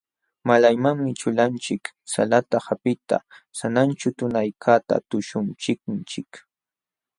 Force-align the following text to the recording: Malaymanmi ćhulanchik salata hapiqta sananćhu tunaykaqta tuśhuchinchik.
Malaymanmi 0.49 1.11
ćhulanchik 1.19 1.83
salata 2.13 2.57
hapiqta 2.65 3.17
sananćhu 3.57 4.09
tunaykaqta 4.17 4.95
tuśhuchinchik. 5.09 6.31